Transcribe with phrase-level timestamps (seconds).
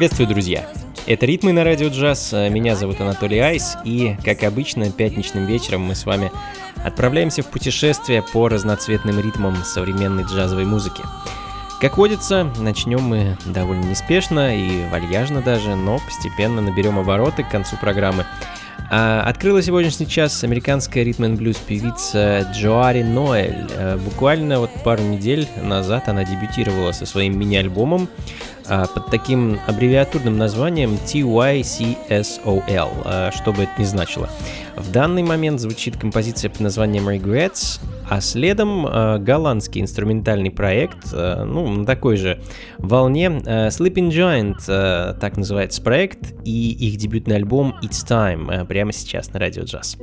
[0.00, 0.66] Приветствую, друзья!
[1.06, 2.32] Это «Ритмы на радио джаз».
[2.32, 6.32] Меня зовут Анатолий Айс, и, как обычно, пятничным вечером мы с вами
[6.82, 11.02] отправляемся в путешествие по разноцветным ритмам современной джазовой музыки.
[11.82, 17.76] Как водится, начнем мы довольно неспешно и вальяжно даже, но постепенно наберем обороты к концу
[17.76, 18.24] программы.
[18.90, 23.66] А, открыла сегодняшний час американская ритм н блюз певица Джоари Ноэль.
[23.76, 28.08] А, буквально вот пару недель назад она дебютировала со своим мини-альбомом
[28.70, 32.62] под таким аббревиатурным названием TYCSOL,
[33.04, 34.28] а, что бы это ни значило.
[34.76, 41.68] В данный момент звучит композиция под названием Regrets, а следом а, голландский инструментальный проект, ну,
[41.68, 42.40] на такой же
[42.78, 49.40] волне, Sleeping Giant, так называется проект, и их дебютный альбом It's Time, прямо сейчас на
[49.40, 49.96] Радио Джаз.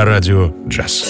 [0.00, 1.09] На радио «Джаз».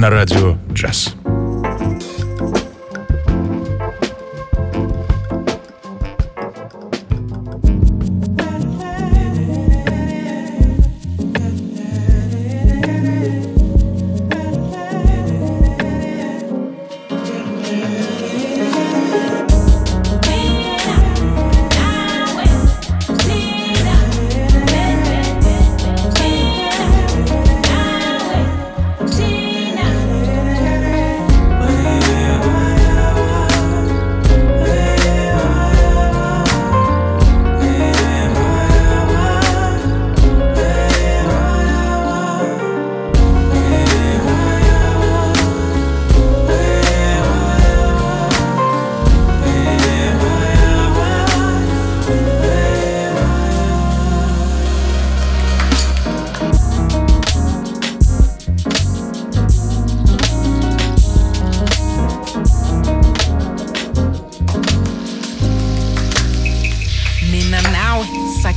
[0.00, 0.56] На радио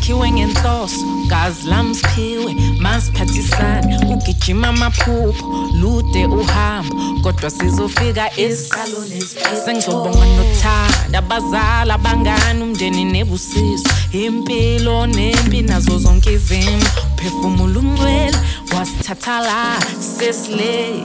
[0.04, 4.00] sakhiwe ngenhloso gazi lamsiphiwe masiphathisane.
[4.00, 8.30] Kugijima amaphupho lude uhambo kodwa sizofika
[9.66, 13.90] sengizobonga nothanda abazali abangani umndeni nebusiso.
[14.12, 16.84] Impilo nempi nazo zonke izimo.
[17.14, 18.38] Uphefumula umncwele
[18.76, 21.04] wasithatha la sesilei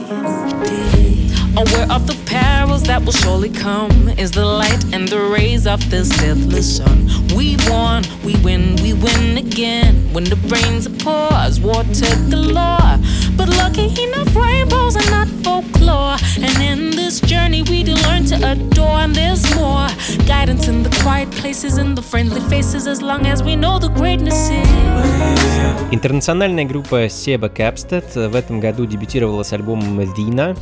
[1.56, 5.78] Aware of the perils that will surely come is the light and the rays of
[5.90, 7.08] this deathless sun.
[7.36, 10.12] We won, we win, we win again.
[10.12, 12.98] When the brains are pours, water galore.
[13.36, 16.16] But lucky enough, rainbows are not folklore.
[16.40, 18.98] And in this journey, we do learn to adore.
[19.04, 19.88] And there's more
[20.26, 23.90] guidance in the quiet places, in the friendly faces, as long as we know the
[23.90, 24.68] greatness is.
[25.90, 30.56] Интернациональная группа Seba Capstead в этом году дебютировала с альбомом Dina,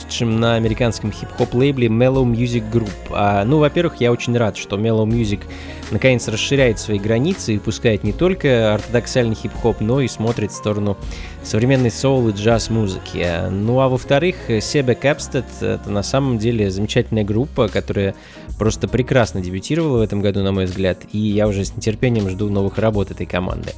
[0.00, 2.90] вышедшим на американском хип-хоп лейбле Mellow Music Group.
[3.10, 5.40] А, ну, во-первых, я очень рад, что Mellow Music
[5.90, 10.96] наконец расширяет свои границы и выпускает не только ортодоксальный хип-хоп, но и смотрит в сторону
[11.42, 13.48] современной соул и джаз-музыки.
[13.50, 18.14] Ну а во-вторых, Себе Кэпстед— это на самом деле замечательная группа, которая
[18.58, 22.48] просто прекрасно дебютировала в этом году, на мой взгляд, и я уже с нетерпением жду
[22.48, 23.72] новых работ этой команды.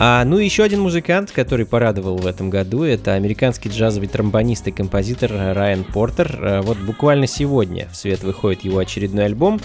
[0.00, 4.68] А, ну и еще один музыкант, который порадовал в этом году, это американский джазовый тромбонист
[4.68, 6.38] и композитор Райан Портер.
[6.40, 9.60] А, вот буквально сегодня в свет выходит его очередной альбом.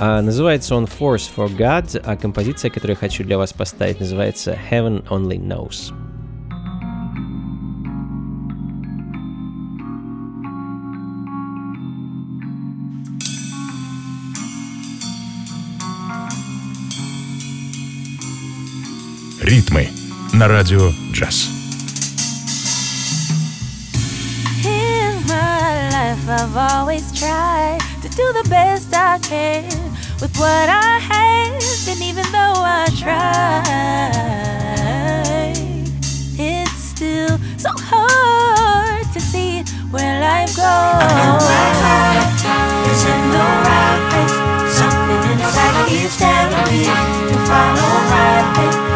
[0.00, 4.58] А, называется он Force for God, а композиция, которую я хочу для вас поставить, называется
[4.70, 5.92] Heaven Only Knows.
[19.47, 19.89] Ритмы
[20.33, 21.49] на радио джаз.
[26.25, 29.65] I've always tried to do the best I can
[30.21, 33.61] with what I have, and even though I try,
[36.39, 40.63] it's still so hard to see where life goes.
[40.63, 42.39] I know my heart
[42.89, 44.35] is in the right place.
[44.79, 46.85] Something inside keeps telling me
[47.29, 48.86] to follow right way.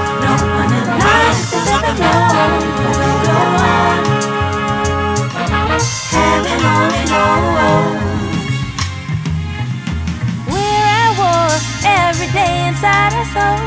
[10.49, 11.53] We're at war.
[11.85, 13.61] Every day inside our soul.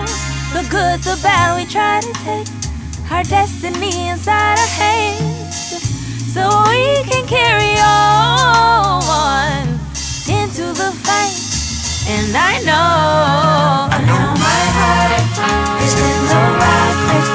[0.54, 2.48] The good, the bad, we try to take
[3.12, 5.56] our destiny inside our hands
[6.34, 9.68] so we can carry on
[10.28, 11.38] into the fight.
[12.08, 15.12] And I know, I know my heart
[15.84, 17.35] is in the right place.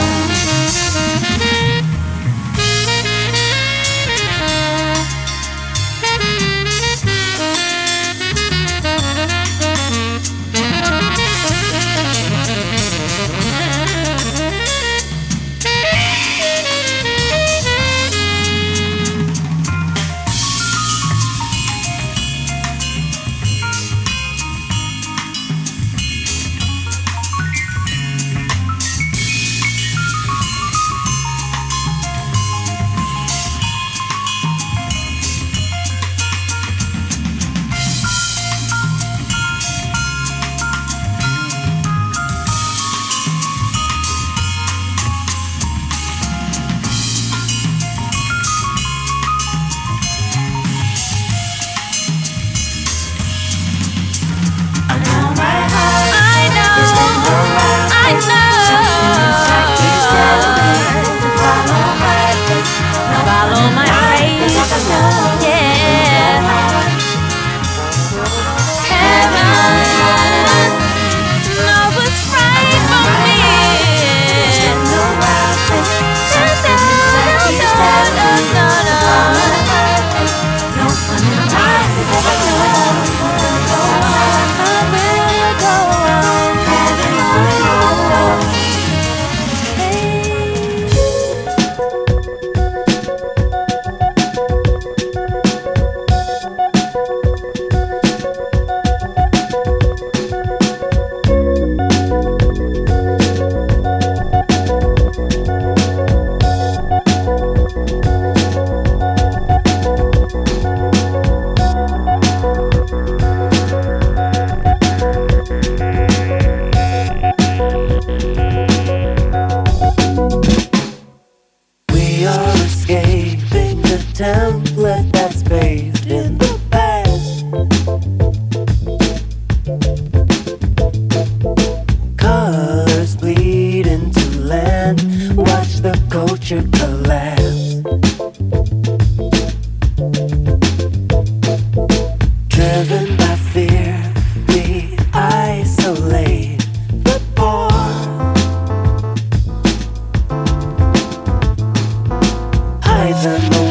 [153.01, 153.70] by the moon.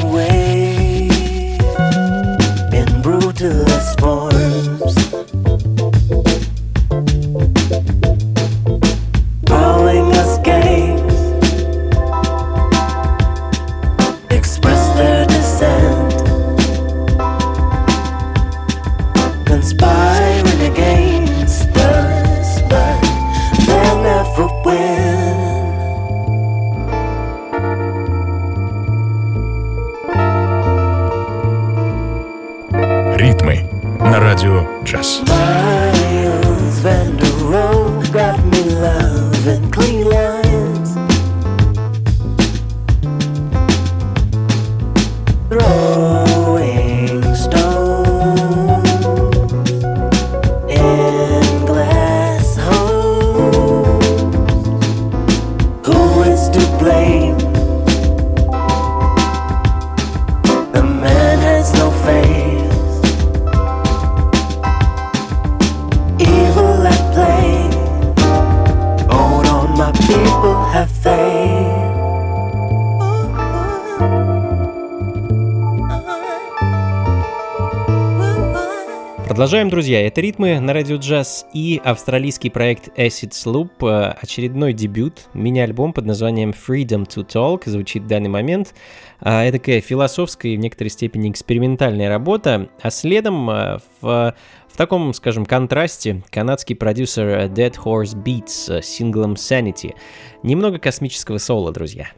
[79.50, 80.06] Продолжаем, друзья.
[80.06, 83.70] Это ритмы на радио джаз и австралийский проект Acid Sloop.
[83.80, 85.28] Э, очередной дебют.
[85.34, 88.72] Мини-альбом под названием Freedom to Talk звучит в данный момент.
[89.20, 92.68] Э, это такая философская и в некоторой степени экспериментальная работа.
[92.80, 94.36] А следом э, в,
[94.68, 99.96] в таком, скажем, контрасте канадский продюсер Dead Horse Beats с синглом Sanity.
[100.44, 102.12] Немного космического соло, друзья.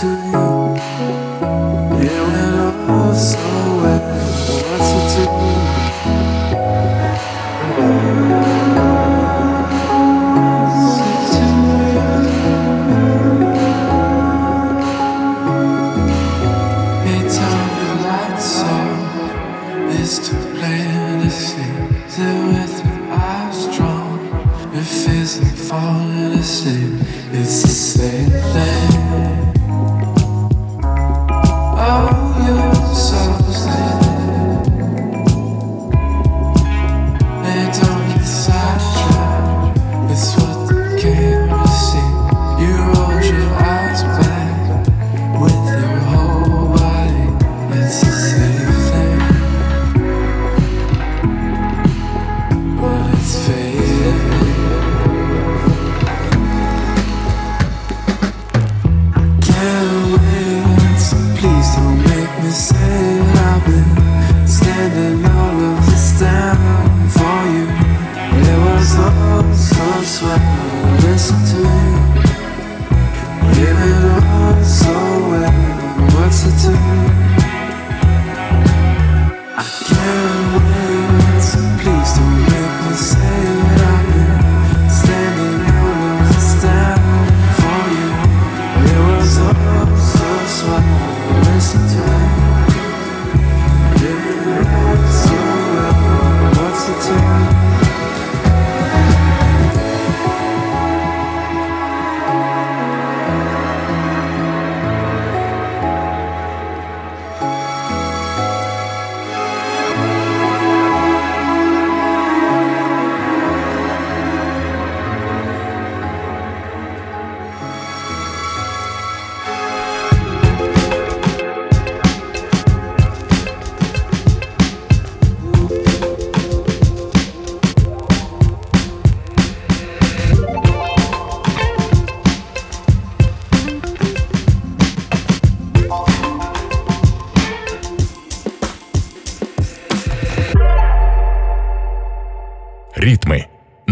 [0.00, 0.37] into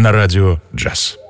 [0.07, 1.26] на радио «Джаз».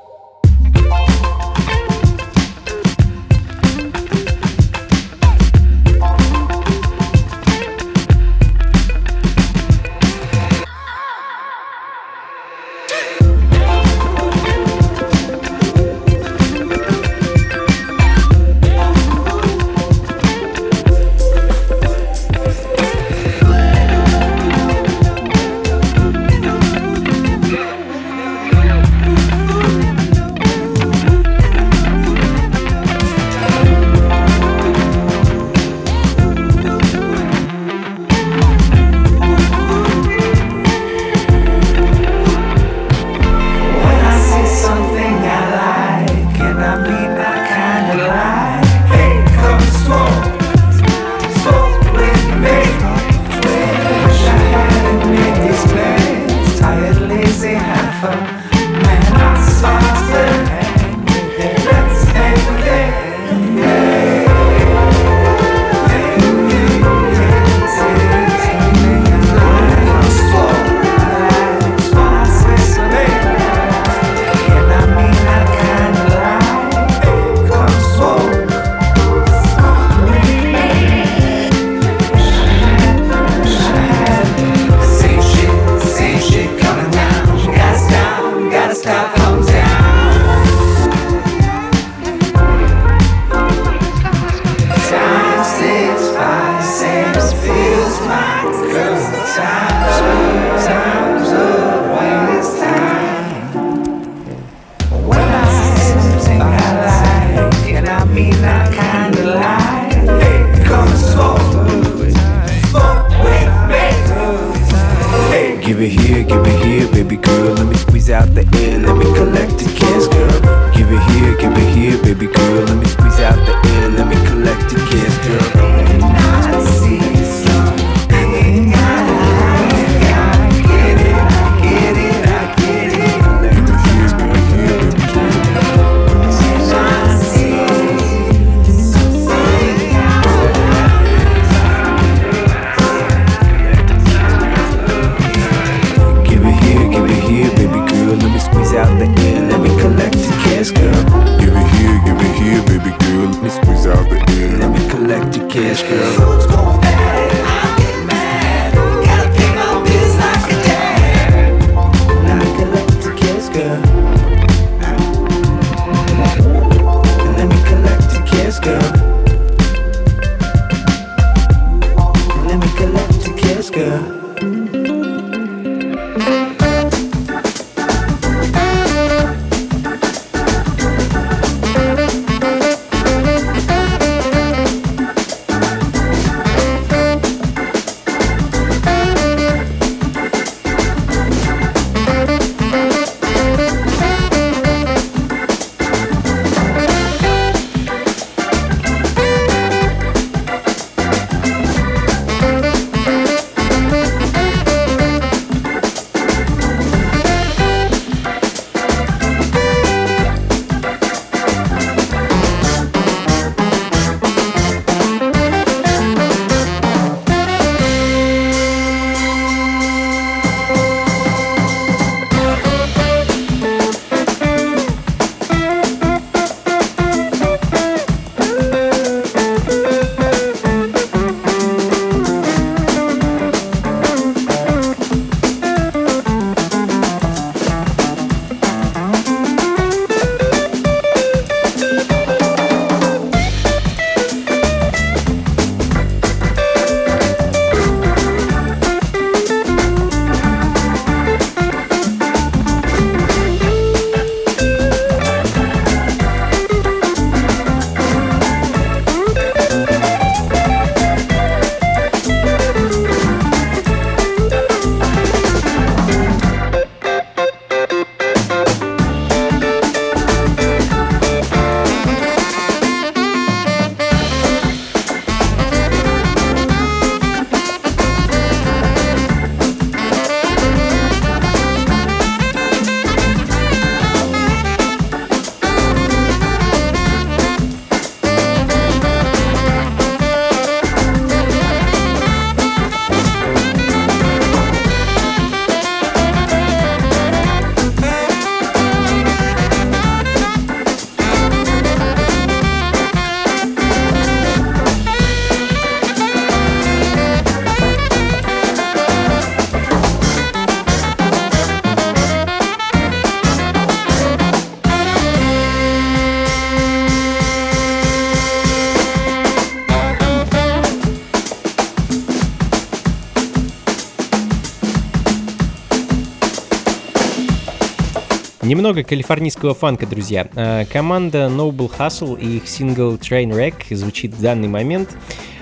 [328.67, 330.45] Немного калифорнийского фанка, друзья.
[330.53, 335.15] Э, Команда Noble Hustle и их сингл Trainwreck звучит в данный момент.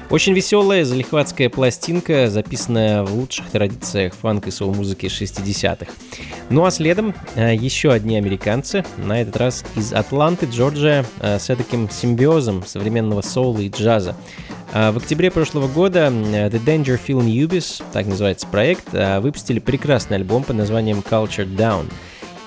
[0.10, 5.92] Очень веселая, залихватская пластинка, записанная в лучших традициях фанк и соул-музыки 60-х.
[6.50, 11.56] Ну а следом э, еще одни американцы, на этот раз из Атланты, Джорджия, э, с
[11.56, 14.16] таким симбиозом современного соула и джаза.
[14.74, 20.58] В октябре прошлого года The Danger Film Ubis, так называется проект, выпустили прекрасный альбом под
[20.58, 21.86] названием Culture Down.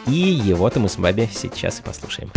[0.09, 2.31] И его-то мы с вами сейчас и послушаем.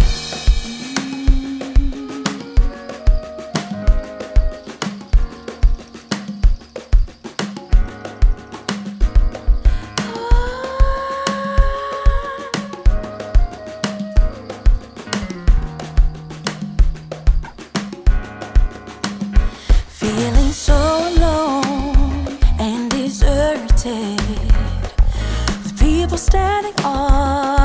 [25.79, 27.60] People standing you.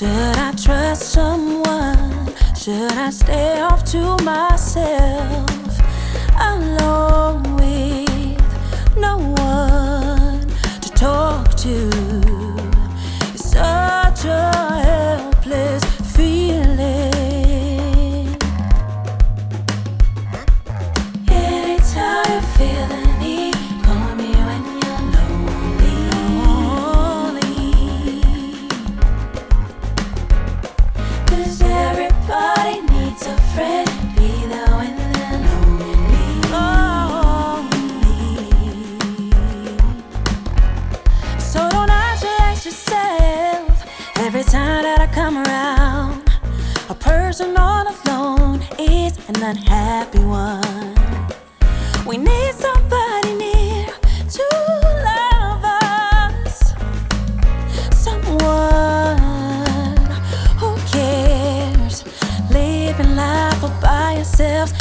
[0.00, 2.34] Should I trust someone?
[2.56, 5.78] Should I stay off to myself?
[6.40, 10.48] Alone with no one
[10.80, 11.89] to talk to.
[49.36, 50.96] an unhappy one.
[52.04, 53.86] We need somebody near
[54.36, 54.44] to
[55.06, 56.74] love us,
[57.92, 59.18] someone
[60.58, 62.04] who cares,
[62.50, 64.72] living life all by ourselves.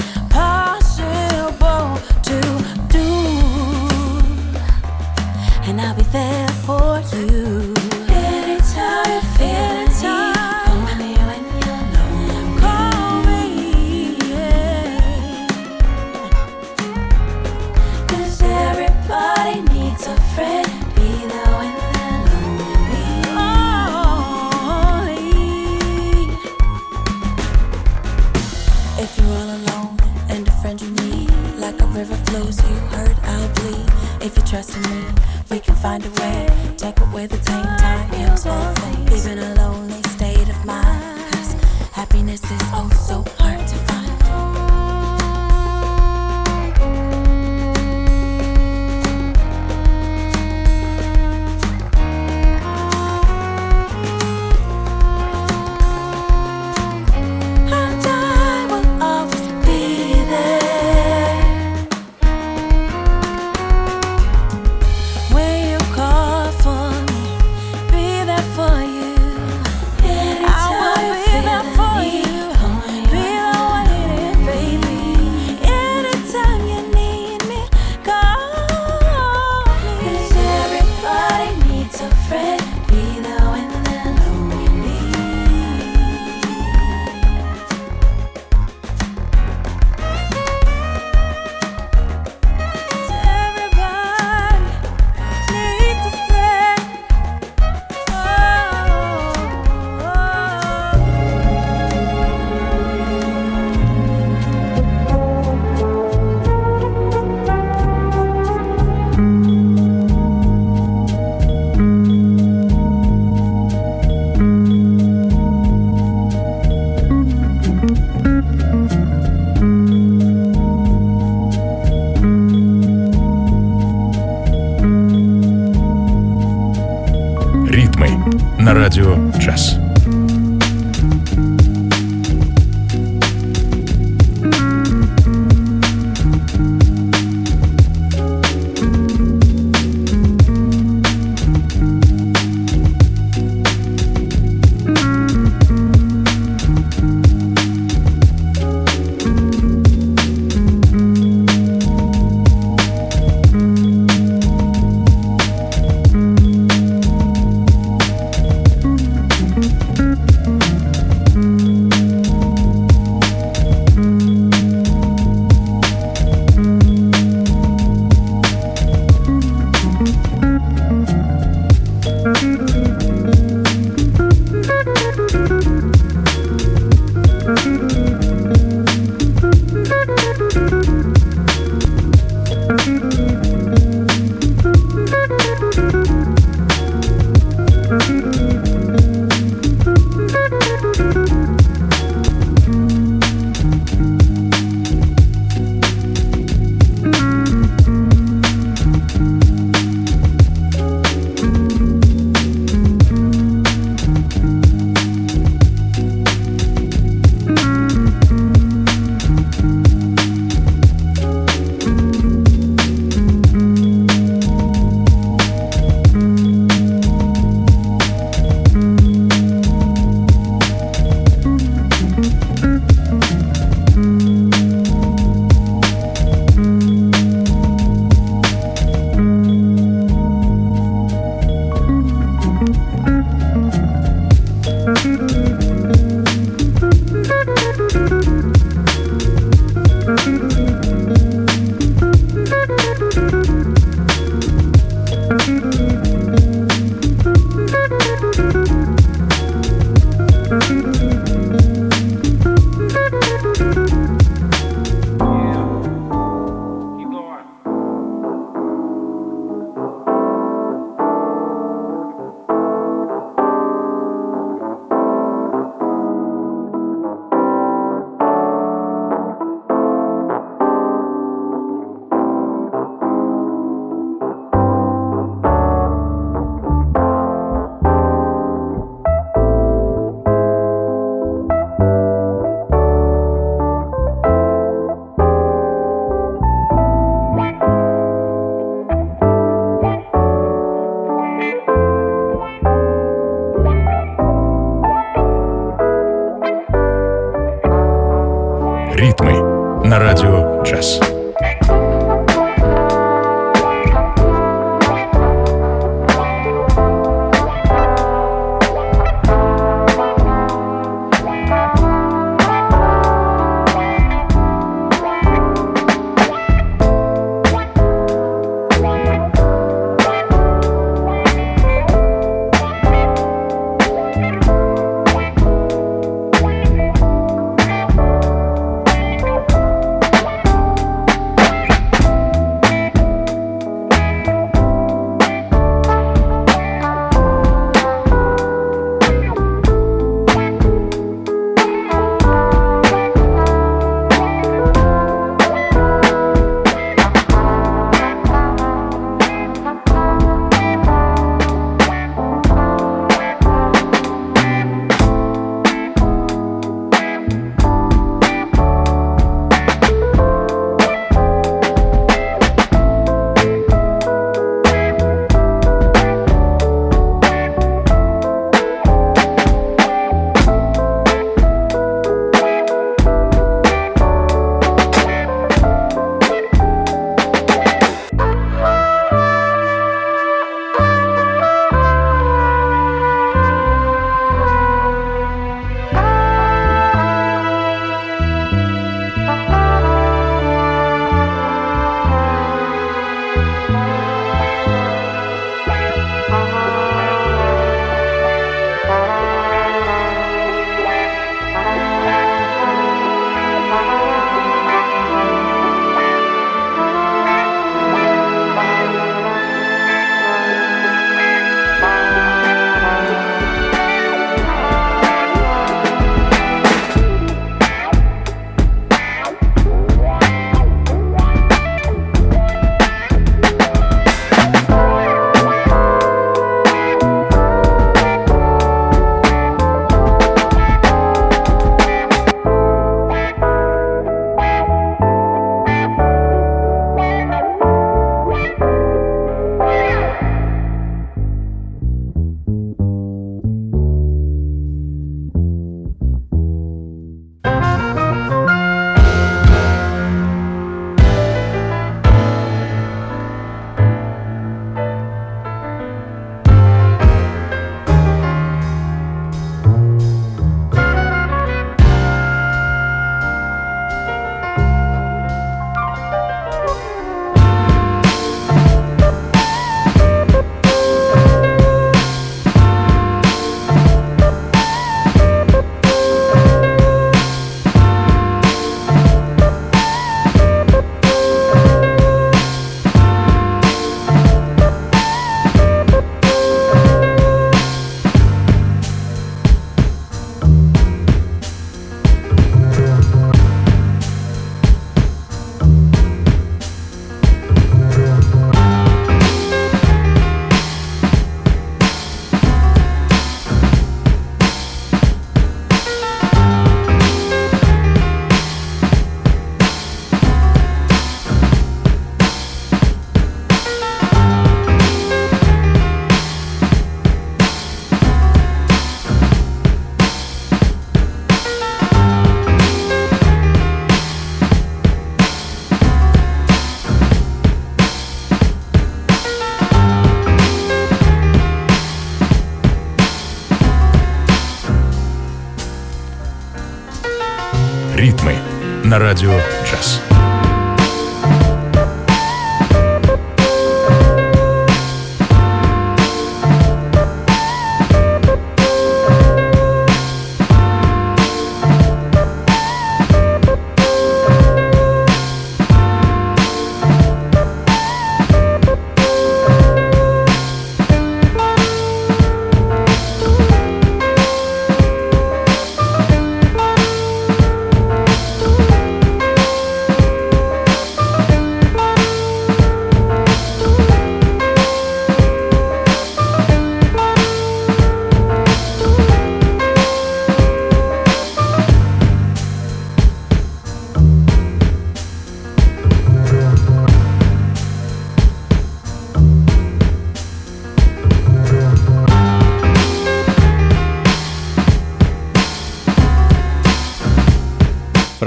[34.62, 35.06] trust in me.
[35.50, 36.48] We can find a way.
[36.78, 39.26] Take away the pain, time heals all things.
[39.26, 41.32] Even a lonely state of mind.
[41.32, 41.54] Cause
[41.92, 43.49] happiness is oh so hard.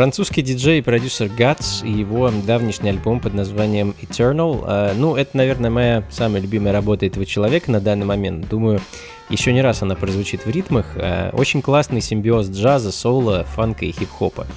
[0.02, 4.64] Французский диджей и продюсер Guts и его давнишний альбом под названием Eternal.
[4.66, 8.48] А, ну, это, наверное, моя самая любимая работа этого человека на данный момент.
[8.48, 8.80] Думаю,
[9.28, 10.96] еще не раз она прозвучит в ритмах.
[10.96, 14.48] А, очень классный симбиоз джаза, соло, фанка и хип-хопа.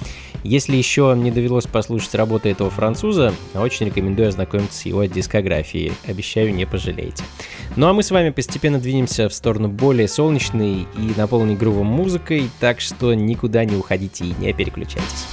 [0.46, 5.92] Если еще не довелось послушать работы этого француза, очень рекомендую ознакомиться с его дискографией.
[6.06, 7.24] Обещаю, не пожалеете.
[7.74, 12.48] Ну а мы с вами постепенно двинемся в сторону более солнечной и наполненной грувом музыкой,
[12.60, 15.26] так что никуда не уходите и не переключайтесь.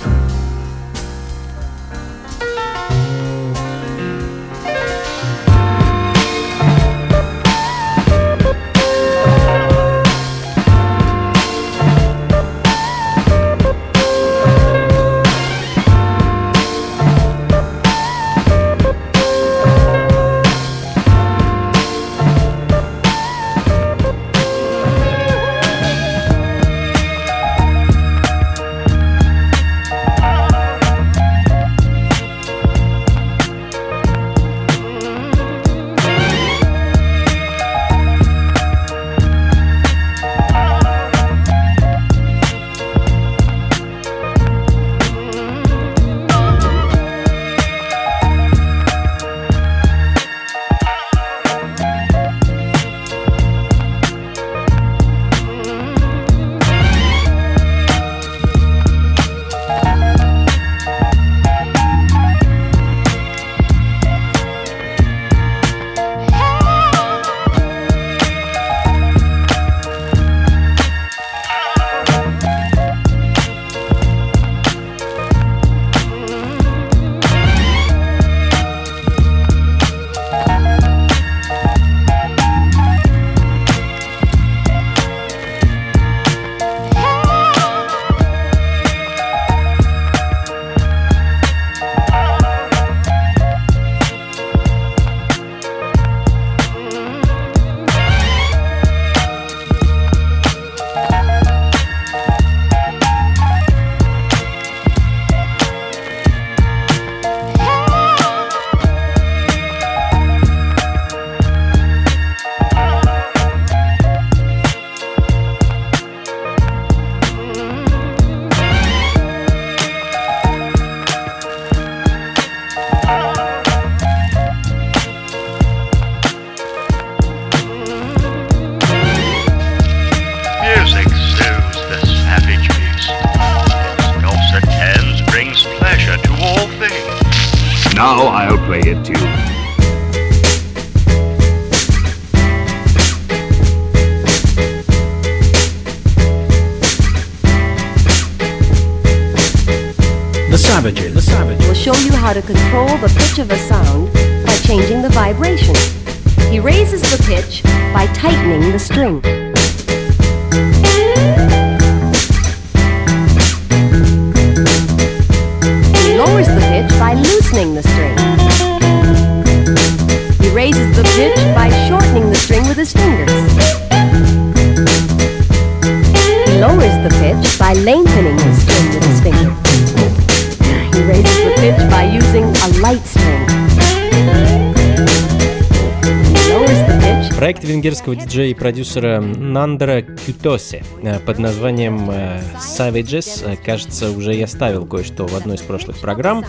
[188.33, 193.43] диджея и продюсера Нандра Кютоси э, под названием э, Savages.
[193.45, 196.43] Э, кажется, уже я ставил кое-что в одной из прошлых программ.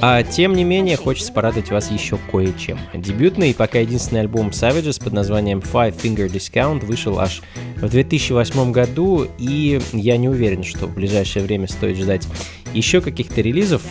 [0.00, 2.78] А тем не менее, хочется порадовать вас еще кое-чем.
[2.94, 7.42] Дебютный и пока единственный альбом Savages под названием Five Finger Discount вышел аж
[7.76, 12.26] в 2008 году, и я не уверен, что в ближайшее время стоит ждать
[12.72, 13.82] еще каких-то релизов,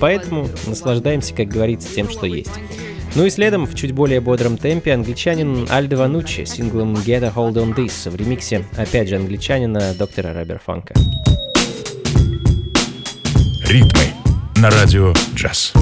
[0.00, 2.52] поэтому наслаждаемся, как говорится, тем, что есть.
[3.14, 7.54] Ну и следом, в чуть более бодром темпе, англичанин Альдо Вануччи синглом «Get a Hold
[7.54, 10.94] on This» в ремиксе, опять же, англичанина доктора Робер Фанка.
[13.66, 14.14] Ритмы
[14.56, 15.74] на радио «Джаз».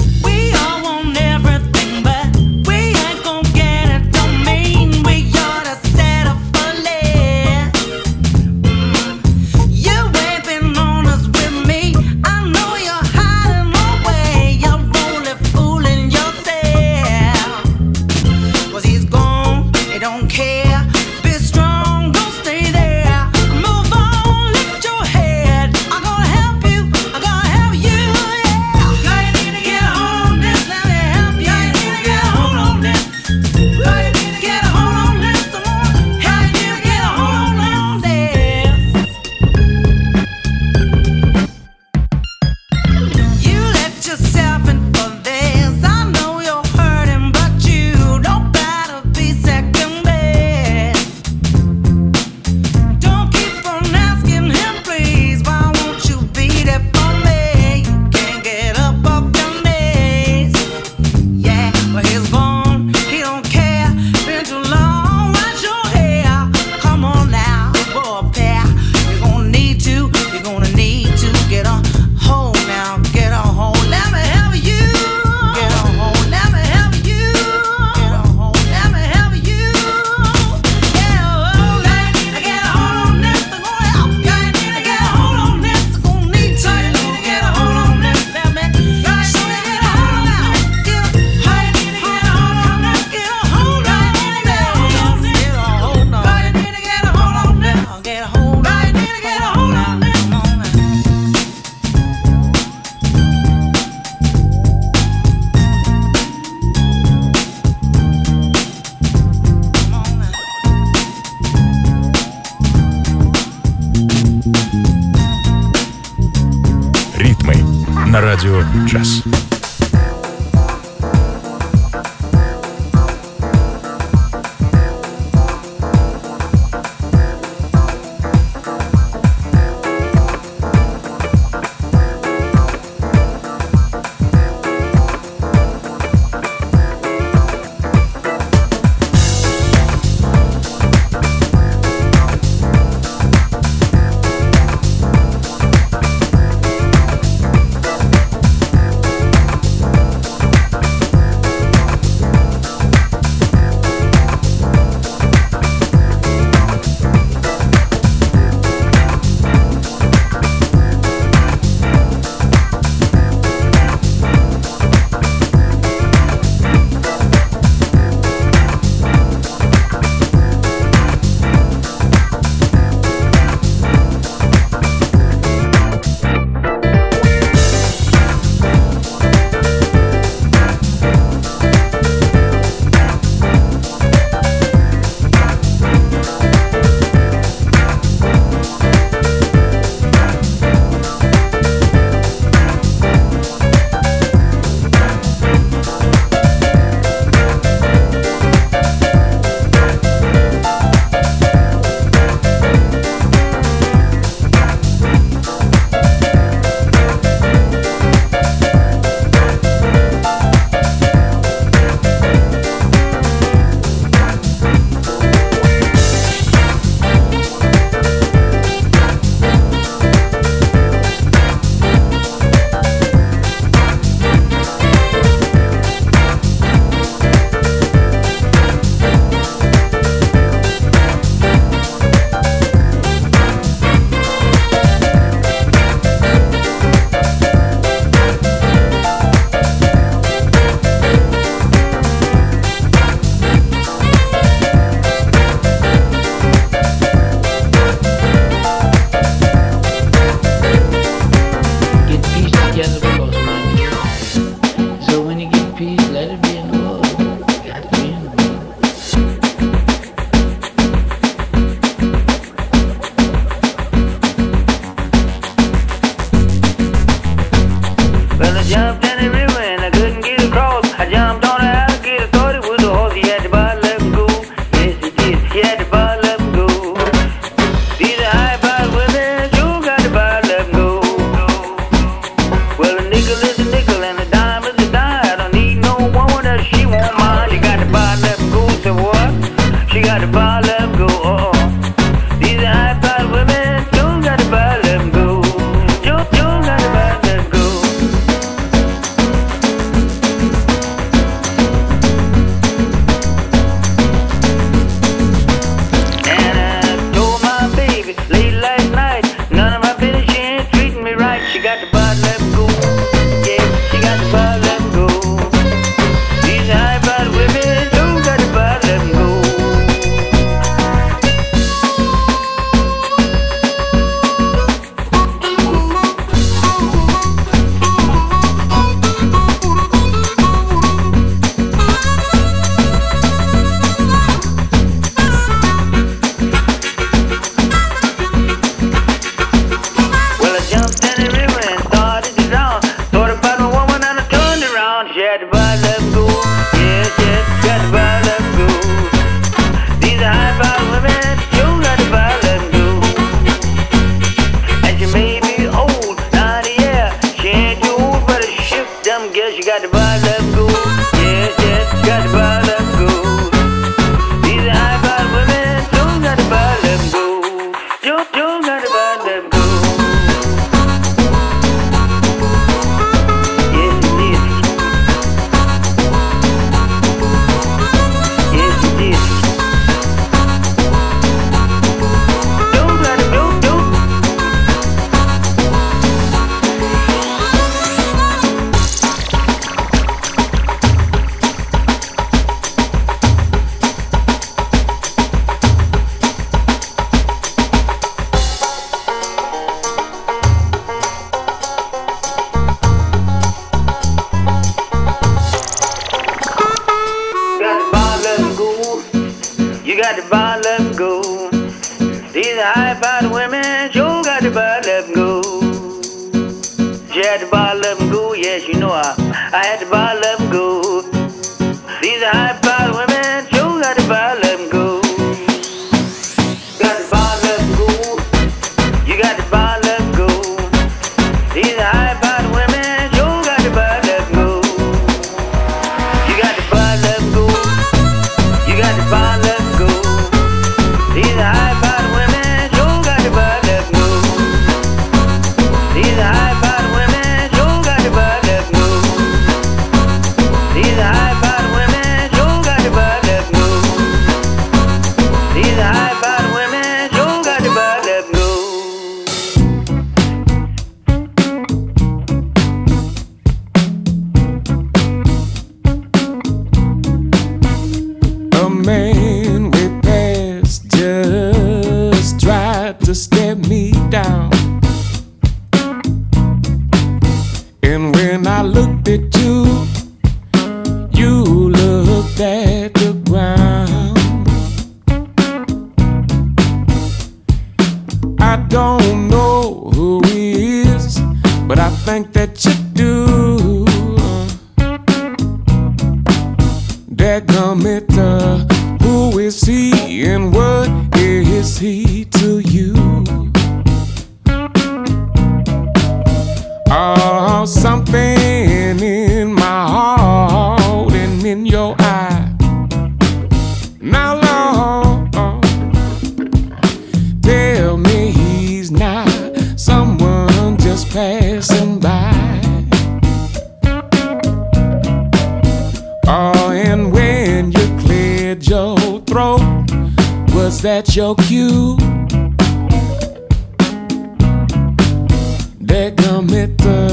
[535.91, 537.09] Decameter.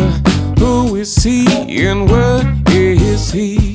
[0.61, 1.45] Who is he
[1.85, 3.68] and what is he?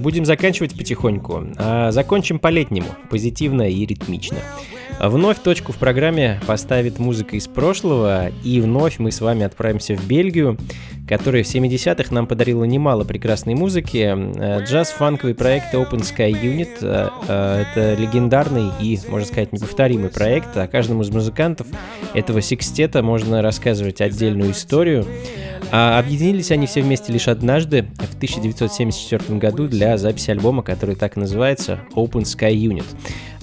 [0.00, 1.44] Будем заканчивать потихоньку.
[1.56, 4.38] А закончим по-летнему, позитивно и ритмично.
[5.02, 10.06] Вновь точку в программе поставит музыка из прошлого, и вновь мы с вами отправимся в
[10.06, 10.58] Бельгию,
[11.08, 13.96] которая в 70-х нам подарила немало прекрасной музыки.
[13.96, 20.54] Э, джаз-фанковый проект Open Sky Unit э, э,— это легендарный и, можно сказать, неповторимый проект.
[20.56, 21.66] О каждом из музыкантов
[22.12, 25.06] этого секстета можно рассказывать отдельную историю.
[25.72, 31.16] А объединились они все вместе лишь однажды, в 1974 году, для записи альбома, который так
[31.16, 32.84] и называется Open Sky Unit.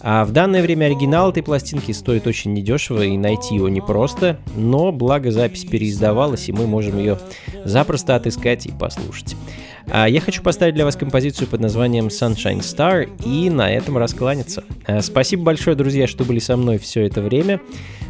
[0.01, 4.91] А в данное время оригинал этой пластинки стоит очень недешево и найти его непросто, но
[4.91, 7.17] благо запись переиздавалась, и мы можем ее
[7.65, 9.35] запросто отыскать и послушать.
[9.89, 14.63] А я хочу поставить для вас композицию под названием Sunshine Star и на этом раскланяться.
[14.85, 17.61] А, спасибо большое, друзья, что были со мной все это время.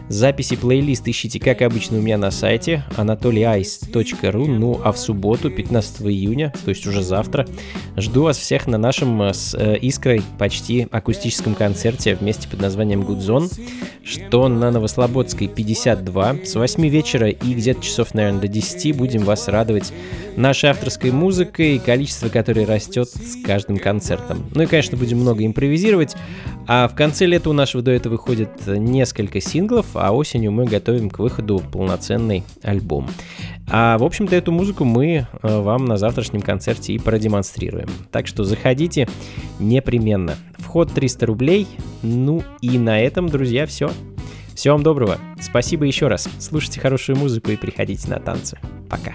[0.09, 4.47] Записи плейлист ищите, как обычно, у меня на сайте anatolyice.ru.
[4.47, 7.45] Ну а в субботу, 15 июня, то есть уже завтра,
[7.97, 13.01] жду вас всех на нашем э, с э, Искрой почти акустическом концерте вместе под названием
[13.01, 13.51] Good Zone,
[14.07, 19.47] что на Новослободской 52 с 8 вечера и где-то часов, наверное, до 10 будем вас
[19.47, 19.91] радовать
[20.37, 24.49] нашей авторской музыкой, количество которой растет с каждым концертом.
[24.55, 26.15] Ну и, конечно, будем много импровизировать.
[26.67, 31.19] А в конце лета у нашего дуэта выходит несколько синглов, а осенью мы готовим к
[31.19, 33.07] выходу полноценный альбом.
[33.69, 37.89] А, в общем-то, эту музыку мы э, вам на завтрашнем концерте и продемонстрируем.
[38.11, 39.07] Так что заходите
[39.59, 40.35] непременно.
[40.57, 41.67] Вход 300 рублей.
[42.01, 43.89] Ну и на этом, друзья, все.
[44.53, 45.17] Всего вам доброго.
[45.39, 46.29] Спасибо еще раз.
[46.39, 48.57] Слушайте хорошую музыку и приходите на танцы.
[48.89, 49.13] Пока.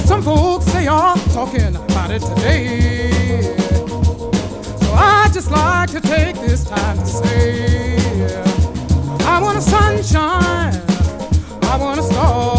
[0.04, 3.56] some folks they are talking about it today.
[4.80, 8.36] So I just like to take this time to say
[9.20, 10.82] I want a sunshine,
[11.62, 12.55] I want a star.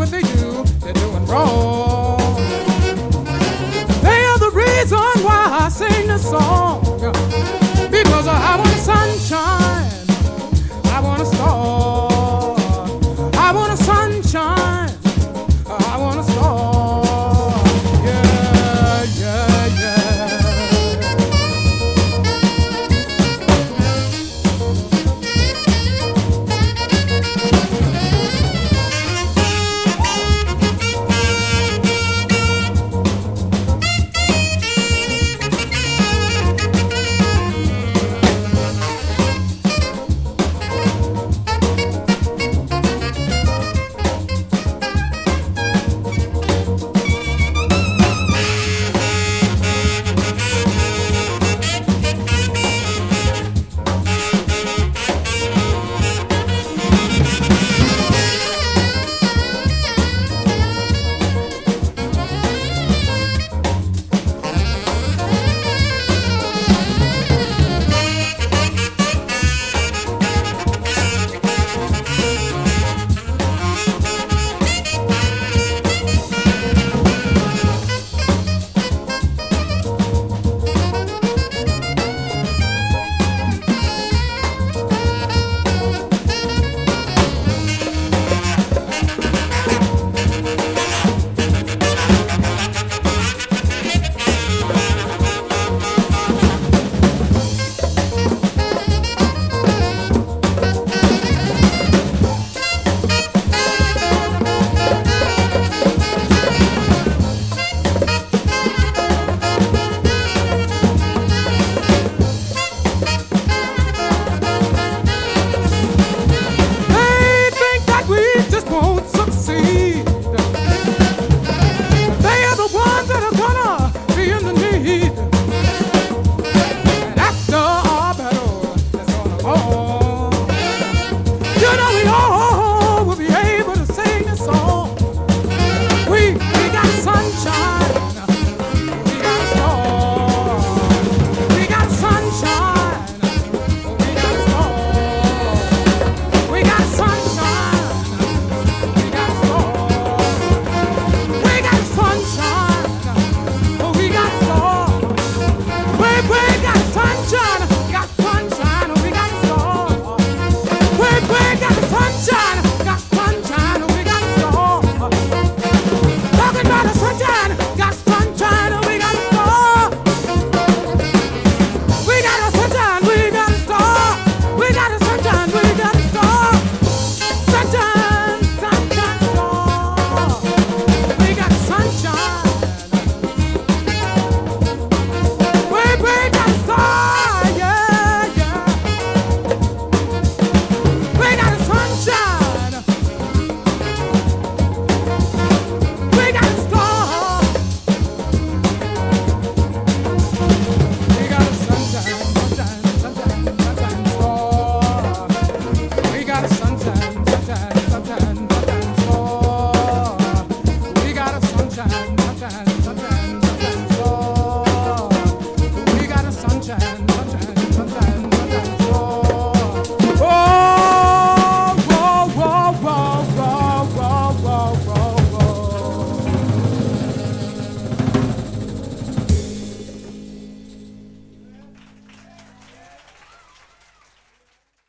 [0.00, 2.16] what they do, they're doing wrong.
[4.02, 6.80] They are the reason why I sing this song.
[7.90, 9.92] Because I want sunshine,
[10.86, 11.79] I want a star.